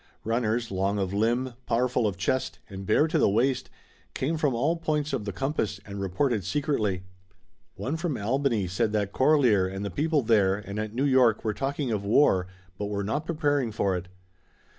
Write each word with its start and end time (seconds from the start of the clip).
Runners, 0.23 0.71
long 0.71 0.97
of 0.97 1.13
limb, 1.13 1.53
powerful 1.67 2.07
of 2.07 2.17
chest, 2.17 2.57
and 2.67 2.87
bare 2.87 3.07
to 3.07 3.19
the 3.19 3.29
waist, 3.29 3.69
came 4.15 4.35
from 4.35 4.55
all 4.55 4.75
points 4.75 5.13
of 5.13 5.25
the 5.25 5.31
compass 5.31 5.79
and 5.85 6.01
reported 6.01 6.43
secretly. 6.43 7.03
One 7.75 7.97
from 7.97 8.17
Albany 8.17 8.65
said 8.67 8.93
that 8.93 9.11
Corlear 9.13 9.67
and 9.67 9.85
the 9.85 9.91
people 9.91 10.23
there 10.23 10.55
and 10.55 10.79
at 10.79 10.95
New 10.95 11.05
York 11.05 11.43
were 11.45 11.53
talking 11.53 11.91
of 11.91 12.03
war, 12.03 12.47
but 12.79 12.87
were 12.87 13.03
not 13.03 13.27
preparing 13.27 13.71
for 13.71 13.95
it. 13.95 14.07